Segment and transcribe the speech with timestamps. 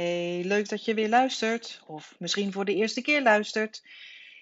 [0.00, 3.82] Hey, leuk dat je weer luistert, of misschien voor de eerste keer luistert.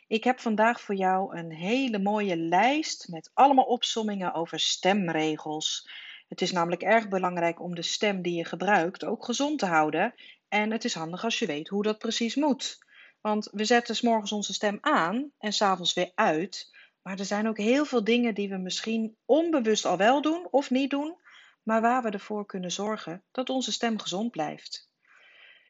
[0.06, 5.90] Ik heb vandaag voor jou een hele mooie lijst met allemaal opsommingen over stemregels.
[6.28, 10.14] Het is namelijk erg belangrijk om de stem die je gebruikt ook gezond te houden.
[10.48, 12.78] En het is handig als je weet hoe dat precies moet.
[13.20, 16.70] Want we zetten s morgens onze stem aan en s'avonds weer uit.
[17.02, 20.70] Maar er zijn ook heel veel dingen die we misschien onbewust al wel doen of
[20.70, 21.16] niet doen,
[21.62, 24.87] maar waar we ervoor kunnen zorgen dat onze stem gezond blijft.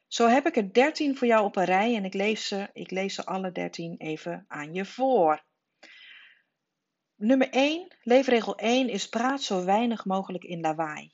[0.08, 2.90] Zo heb ik er 13 voor jou op een rij en ik lees ze, ik
[2.90, 5.44] lees ze alle 13 even aan je voor.
[7.14, 11.12] Nummer 1, leefregel 1 is praat zo weinig mogelijk in lawaai.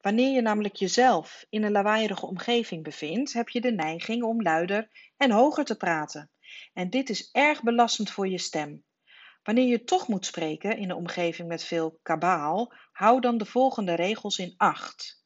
[0.00, 4.88] Wanneer je namelijk jezelf in een lawaaierige omgeving bevindt, heb je de neiging om luider
[5.16, 6.30] en hoger te praten.
[6.72, 8.84] En dit is erg belastend voor je stem.
[9.42, 13.94] Wanneer je toch moet spreken in een omgeving met veel kabaal, hou dan de volgende
[13.94, 15.23] regels in acht.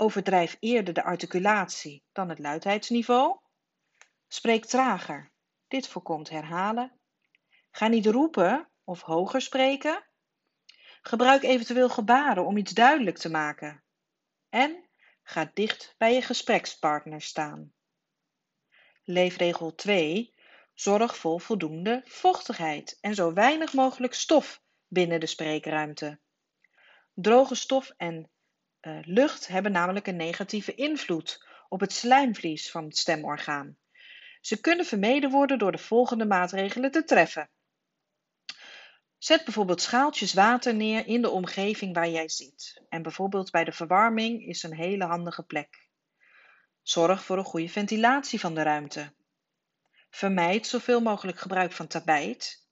[0.00, 3.38] Overdrijf eerder de articulatie dan het luidheidsniveau.
[4.28, 5.32] Spreek trager.
[5.68, 6.98] Dit voorkomt herhalen.
[7.70, 10.06] Ga niet roepen of hoger spreken.
[11.02, 13.84] Gebruik eventueel gebaren om iets duidelijk te maken.
[14.48, 14.88] En
[15.22, 17.72] ga dicht bij je gesprekspartner staan.
[19.04, 20.34] Leefregel 2.
[20.74, 26.20] Zorg voor voldoende vochtigheid en zo weinig mogelijk stof binnen de spreekruimte.
[27.14, 28.30] Droge stof en
[28.82, 33.76] uh, lucht hebben namelijk een negatieve invloed op het slijmvlies van het stemorgaan.
[34.40, 37.50] Ze kunnen vermeden worden door de volgende maatregelen te treffen.
[39.18, 42.82] Zet bijvoorbeeld schaaltjes water neer in de omgeving waar jij zit.
[42.88, 45.88] En bijvoorbeeld bij de verwarming is een hele handige plek.
[46.82, 49.14] Zorg voor een goede ventilatie van de ruimte.
[50.10, 52.66] Vermijd zoveel mogelijk gebruik van tapijt.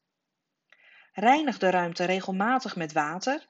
[1.13, 3.49] Reinig de ruimte regelmatig met water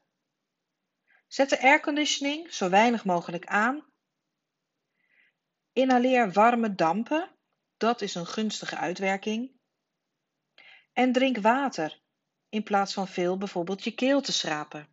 [1.27, 3.84] Zet de airconditioning zo weinig mogelijk aan.
[5.72, 7.36] Inhaleer warme dampen,
[7.77, 9.52] dat is een gunstige uitwerking.
[10.92, 12.00] En drink water
[12.48, 14.88] in plaats van veel bijvoorbeeld je keel te schrapen.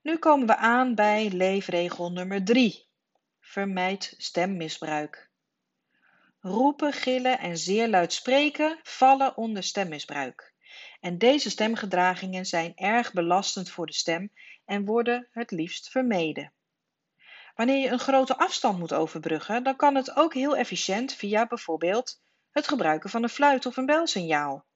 [0.00, 2.88] Nu komen we aan bij leefregel nummer 3.
[3.40, 5.30] Vermijd stemmisbruik.
[6.40, 10.53] Roepen, gillen en zeer luid spreken vallen onder stemmisbruik.
[11.00, 14.32] En deze stemgedragingen zijn erg belastend voor de stem
[14.64, 16.52] en worden het liefst vermeden.
[17.54, 22.22] Wanneer je een grote afstand moet overbruggen, dan kan het ook heel efficiënt via bijvoorbeeld
[22.50, 24.66] het gebruiken van een fluit of een belsignaal.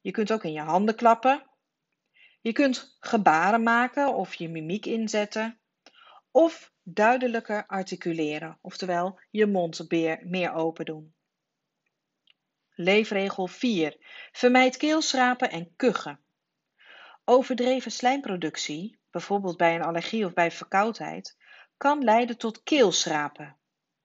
[0.00, 1.46] Je kunt ook in je handen klappen.
[2.40, 5.60] Je kunt gebaren maken of je mimiek inzetten.
[6.30, 9.90] Of duidelijker articuleren, oftewel je mond
[10.24, 11.14] meer open doen.
[12.80, 13.96] Leefregel 4.
[14.32, 16.20] Vermijd keelschrapen en kuchen.
[17.24, 21.36] Overdreven slijmproductie, bijvoorbeeld bij een allergie of bij verkoudheid,
[21.76, 23.56] kan leiden tot keelschrapen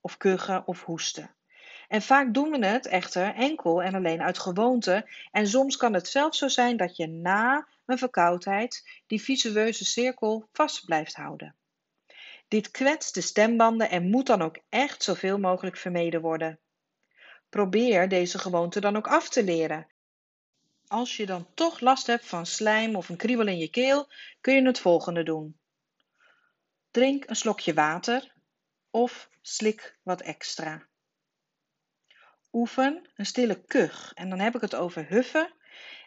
[0.02, 1.36] of kuchen of hoesten.
[1.88, 6.08] En vaak doen we het echter enkel en alleen uit gewoonte en soms kan het
[6.08, 11.56] zelfs zo zijn dat je na een verkoudheid die visueuze cirkel vast blijft houden.
[12.48, 16.60] Dit kwetst de stembanden en moet dan ook echt zoveel mogelijk vermeden worden.
[17.54, 19.88] Probeer deze gewoonte dan ook af te leren.
[20.88, 24.54] Als je dan toch last hebt van slijm of een kriebel in je keel, kun
[24.54, 25.60] je het volgende doen.
[26.92, 28.34] Drink een slokje water
[28.90, 30.88] of slik wat extra.
[32.52, 35.54] Oefen een stille kuch en dan heb ik het over huffen.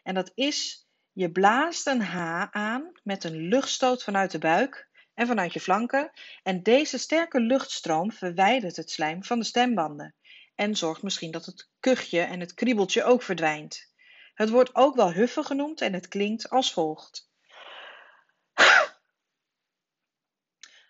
[0.03, 5.27] En dat is, je blaast een H aan met een luchtstoot vanuit de buik en
[5.27, 6.11] vanuit je flanken.
[6.43, 10.16] En deze sterke luchtstroom verwijdert het slijm van de stembanden
[10.57, 13.95] en zorgt misschien dat het kuchje en het kriebeltje ook verdwijnt.
[14.35, 17.31] Het wordt ook wel huffen genoemd en het klinkt als volgt.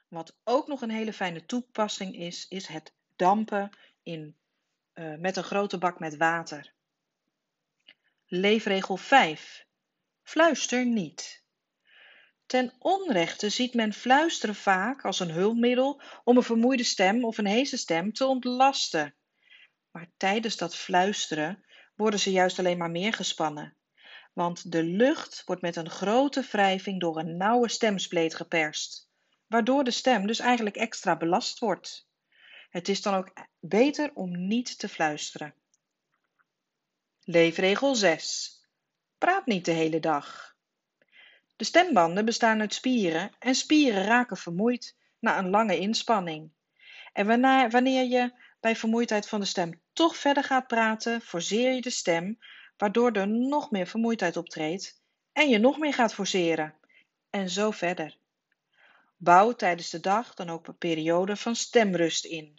[0.09, 3.71] Wat ook nog een hele fijne toepassing is, is het dampen
[4.03, 4.37] in,
[4.95, 6.73] uh, met een grote bak met water.
[8.27, 9.67] Leefregel 5.
[10.23, 11.45] Fluister niet.
[12.47, 17.47] Ten onrechte ziet men fluisteren vaak als een hulpmiddel om een vermoeide stem of een
[17.47, 19.15] heese stem te ontlasten.
[19.97, 21.65] Maar tijdens dat fluisteren
[21.95, 23.77] worden ze juist alleen maar meer gespannen.
[24.33, 29.11] Want de lucht wordt met een grote wrijving door een nauwe stemspleet geperst,
[29.47, 32.09] waardoor de stem dus eigenlijk extra belast wordt.
[32.71, 35.55] Het is dan ook beter om niet te fluisteren.
[37.25, 38.61] Leefregel 6.
[39.19, 40.57] Praat niet de hele dag.
[41.57, 46.51] De stembanden bestaan uit spieren en spieren raken vermoeid na een lange inspanning.
[47.13, 47.27] En
[47.71, 52.39] wanneer je bij vermoeidheid van de stem toch verder gaat praten, forceer je de stem,
[52.77, 55.03] waardoor er nog meer vermoeidheid optreedt
[55.33, 56.75] en je nog meer gaat forceren.
[57.31, 58.19] En zo verder.
[59.17, 62.59] Bouw tijdens de dag dan ook een periode van stemrust in.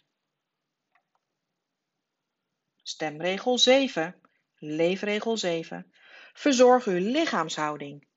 [2.82, 4.20] Stemregel 7.
[4.56, 5.92] Leefregel 7.
[6.32, 8.08] Verzorg uw lichaamshouding.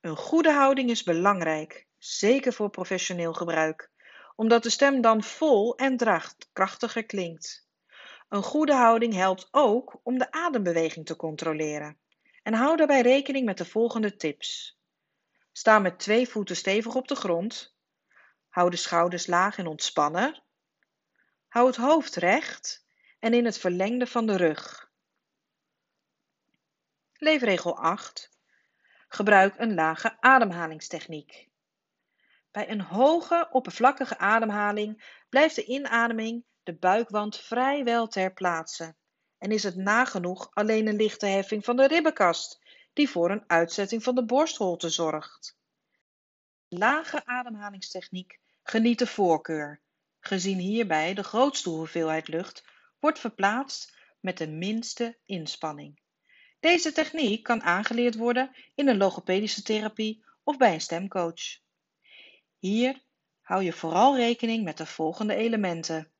[0.00, 3.90] Een goede houding is belangrijk, zeker voor professioneel gebruik,
[4.36, 5.96] omdat de stem dan vol en
[6.52, 7.63] krachtiger klinkt.
[8.34, 11.98] Een goede houding helpt ook om de adembeweging te controleren.
[12.42, 14.78] En hou daarbij rekening met de volgende tips.
[15.52, 17.76] Sta met twee voeten stevig op de grond.
[18.48, 20.42] Hou de schouders laag en ontspannen.
[21.48, 22.86] Hou het hoofd recht
[23.18, 24.90] en in het verlengde van de rug.
[27.12, 28.38] Leefregel 8.
[29.08, 31.48] Gebruik een lage ademhalingstechniek.
[32.50, 38.96] Bij een hoge, oppervlakkige ademhaling blijft de inademing de buikwand vrijwel ter plaatse
[39.38, 42.62] en is het nagenoeg alleen een lichte heffing van de ribbenkast
[42.92, 45.56] die voor een uitzetting van de borstholte zorgt.
[46.68, 49.80] Lage ademhalingstechniek geniet de voorkeur,
[50.20, 52.64] gezien hierbij de grootste hoeveelheid lucht
[52.98, 56.00] wordt verplaatst met de minste inspanning.
[56.60, 61.60] Deze techniek kan aangeleerd worden in een logopedische therapie of bij een stemcoach.
[62.58, 63.02] Hier
[63.40, 66.13] hou je vooral rekening met de volgende elementen.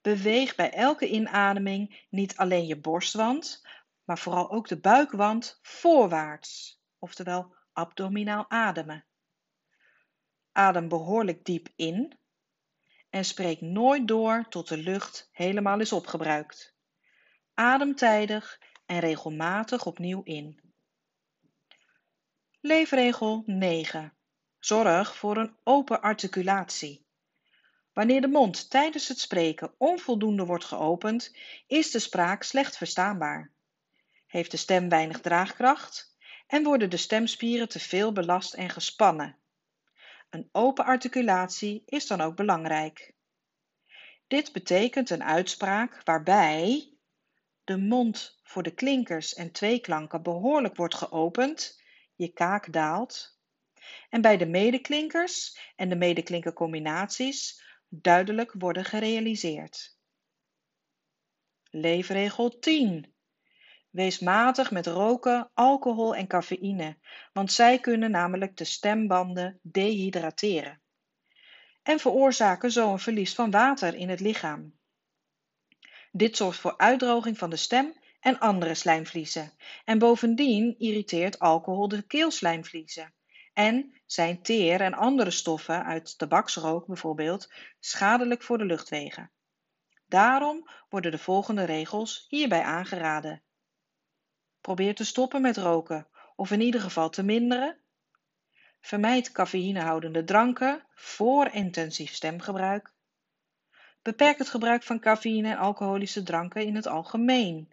[0.00, 3.66] Beweeg bij elke inademing niet alleen je borstwand,
[4.04, 9.04] maar vooral ook de buikwand voorwaarts, oftewel abdominaal ademen.
[10.52, 12.18] Adem behoorlijk diep in
[13.10, 16.76] en spreek nooit door tot de lucht helemaal is opgebruikt.
[17.54, 20.60] Adem tijdig en regelmatig opnieuw in.
[22.60, 24.16] Leefregel 9.
[24.58, 27.07] Zorg voor een open articulatie.
[27.98, 31.36] Wanneer de mond tijdens het spreken onvoldoende wordt geopend,
[31.66, 33.52] is de spraak slecht verstaanbaar.
[34.26, 36.16] Heeft de stem weinig draagkracht
[36.46, 39.38] en worden de stemspieren te veel belast en gespannen.
[40.30, 43.14] Een open articulatie is dan ook belangrijk.
[44.26, 46.92] Dit betekent een uitspraak waarbij
[47.64, 51.82] de mond voor de klinkers en tweeklanken behoorlijk wordt geopend,
[52.14, 53.38] je kaak daalt
[54.10, 59.98] en bij de medeklinkers en de medeklinkercombinaties duidelijk worden gerealiseerd.
[61.70, 63.14] Leefregel 10.
[63.90, 66.98] Wees matig met roken, alcohol en cafeïne,
[67.32, 70.82] want zij kunnen namelijk de stembanden dehydrateren
[71.88, 74.78] en veroorzaken zo een verlies van water in het lichaam.
[76.12, 79.52] Dit zorgt voor uitdroging van de stem en andere slijmvliezen
[79.84, 83.14] en bovendien irriteert alcohol de keelslijmvliezen
[83.58, 89.30] en zijn teer en andere stoffen uit tabaksrook bijvoorbeeld schadelijk voor de luchtwegen.
[90.06, 93.42] Daarom worden de volgende regels hierbij aangeraden.
[94.60, 96.06] Probeer te stoppen met roken
[96.36, 97.78] of in ieder geval te minderen.
[98.80, 102.92] Vermijd cafeïnehoudende dranken voor intensief stemgebruik.
[104.02, 107.72] Beperk het gebruik van cafeïne en alcoholische dranken in het algemeen.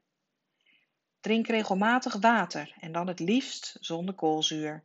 [1.19, 4.83] Drink regelmatig water en dan het liefst zonder koolzuur.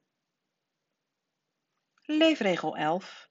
[2.12, 3.30] Leefregel 11.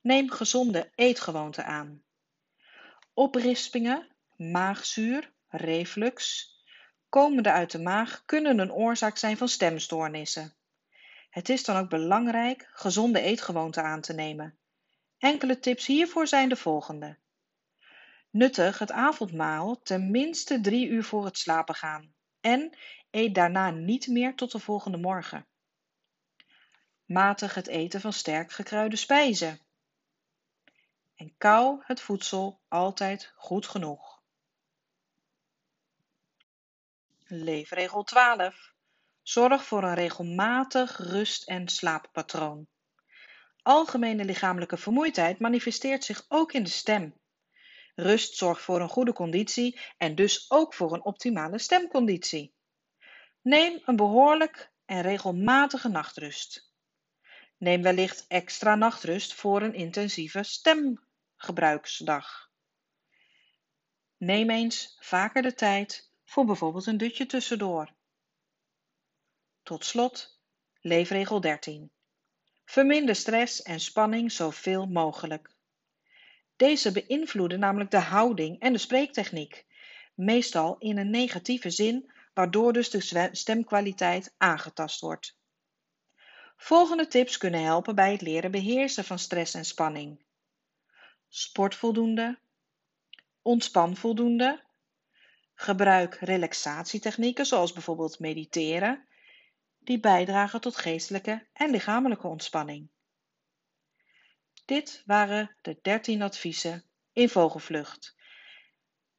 [0.00, 2.02] Neem gezonde eetgewoonten aan.
[3.14, 6.48] Oprispingen, maagzuur, reflux,
[7.08, 10.56] komende uit de maag kunnen een oorzaak zijn van stemstoornissen.
[11.30, 14.58] Het is dan ook belangrijk gezonde eetgewoonten aan te nemen.
[15.18, 17.18] Enkele tips hiervoor zijn de volgende.
[18.30, 22.78] Nuttig het avondmaal ten minste drie uur voor het slapen gaan en
[23.10, 25.46] eet daarna niet meer tot de volgende morgen.
[27.14, 29.60] Matig het eten van sterk gekruide spijzen.
[31.14, 34.22] En kou het voedsel altijd goed genoeg.
[37.26, 38.72] Leefregel 12.
[39.22, 42.66] Zorg voor een regelmatig rust- en slaappatroon.
[43.62, 47.20] Algemene lichamelijke vermoeidheid manifesteert zich ook in de stem.
[47.94, 52.54] Rust zorgt voor een goede conditie en dus ook voor een optimale stemconditie.
[53.42, 56.72] Neem een behoorlijk en regelmatige nachtrust.
[57.56, 62.50] Neem wellicht extra nachtrust voor een intensieve stemgebruiksdag.
[64.16, 67.94] Neem eens vaker de tijd voor bijvoorbeeld een dutje tussendoor.
[69.62, 70.40] Tot slot,
[70.80, 71.90] leefregel 13.
[72.64, 75.54] Verminder stress en spanning zoveel mogelijk.
[76.56, 79.66] Deze beïnvloeden namelijk de houding en de spreektechniek,
[80.14, 85.38] meestal in een negatieve zin, waardoor dus de stemkwaliteit aangetast wordt.
[86.56, 90.24] Volgende tips kunnen helpen bij het leren beheersen van stress en spanning.
[91.28, 92.38] Sport voldoende.
[93.42, 94.62] Ontspan voldoende.
[95.54, 99.06] Gebruik relaxatietechnieken zoals bijvoorbeeld mediteren,
[99.78, 102.88] die bijdragen tot geestelijke en lichamelijke ontspanning.
[104.64, 108.16] Dit waren de 13 adviezen in vogelvlucht.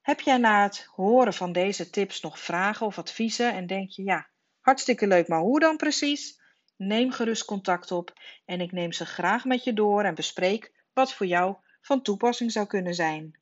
[0.01, 4.03] Heb jij na het horen van deze tips nog vragen of adviezen en denk je,
[4.03, 6.43] ja, hartstikke leuk, maar hoe dan precies?
[6.77, 8.13] Neem gerust contact op
[8.45, 12.51] en ik neem ze graag met je door en bespreek wat voor jou van toepassing
[12.51, 13.39] zou kunnen zijn.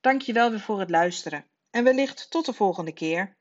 [0.00, 3.38] Dank je wel weer voor het luisteren en wellicht tot de volgende keer.